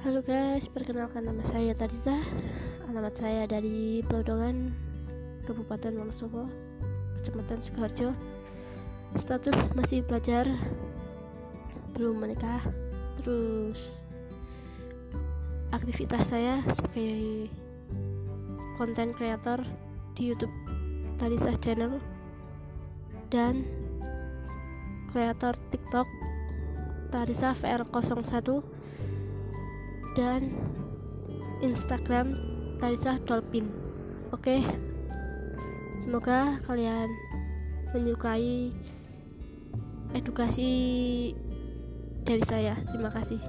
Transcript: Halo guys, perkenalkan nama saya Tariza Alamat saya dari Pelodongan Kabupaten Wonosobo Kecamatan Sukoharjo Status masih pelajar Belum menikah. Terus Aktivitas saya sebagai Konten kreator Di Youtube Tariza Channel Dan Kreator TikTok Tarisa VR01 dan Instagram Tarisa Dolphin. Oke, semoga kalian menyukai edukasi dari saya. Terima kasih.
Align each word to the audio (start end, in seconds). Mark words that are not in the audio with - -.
Halo 0.00 0.24
guys, 0.24 0.64
perkenalkan 0.72 1.28
nama 1.28 1.44
saya 1.44 1.76
Tariza 1.76 2.16
Alamat 2.88 3.20
saya 3.20 3.44
dari 3.44 4.00
Pelodongan 4.08 4.72
Kabupaten 5.44 5.92
Wonosobo 5.92 6.48
Kecamatan 7.20 7.60
Sukoharjo 7.60 8.16
Status 9.12 9.68
masih 9.76 10.00
pelajar 10.00 10.48
Belum 11.92 12.16
menikah. 12.16 12.64
Terus 13.20 14.00
Aktivitas 15.68 16.32
saya 16.32 16.64
sebagai 16.72 17.52
Konten 18.80 19.12
kreator 19.12 19.60
Di 20.16 20.32
Youtube 20.32 20.56
Tariza 21.20 21.52
Channel 21.60 22.00
Dan 23.28 23.68
Kreator 25.12 25.60
TikTok 25.68 26.08
Tarisa 27.12 27.52
VR01 27.52 28.80
dan 30.18 30.50
Instagram 31.60 32.34
Tarisa 32.80 33.20
Dolphin. 33.28 33.68
Oke, 34.32 34.64
semoga 36.00 36.56
kalian 36.64 37.10
menyukai 37.92 38.72
edukasi 40.16 40.70
dari 42.24 42.42
saya. 42.46 42.78
Terima 42.88 43.10
kasih. 43.12 43.40